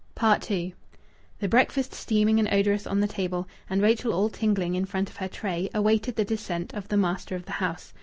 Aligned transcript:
II 0.49 0.73
The 1.37 1.47
breakfast 1.47 1.93
steaming 1.93 2.39
and 2.39 2.51
odorous 2.51 2.87
on 2.87 3.01
the 3.01 3.07
table, 3.07 3.47
and 3.69 3.83
Rachel 3.83 4.13
all 4.13 4.29
tingling 4.29 4.73
in 4.73 4.85
front 4.85 5.11
of 5.11 5.17
her 5.17 5.27
tray, 5.27 5.69
awaited 5.75 6.15
the 6.15 6.25
descent 6.25 6.73
of 6.73 6.87
the 6.87 6.97
master 6.97 7.35
of 7.35 7.45
the 7.45 7.51
house. 7.61 7.93